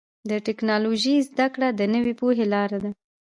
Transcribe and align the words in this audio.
د 0.29 0.31
ټکنالوجۍ 0.47 1.15
زدهکړه 1.27 1.67
د 1.73 1.81
نوې 1.93 2.13
پوهې 2.19 2.45
لاره 2.53 2.77
ده. 2.83 2.91